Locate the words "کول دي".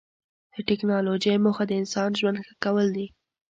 2.63-3.07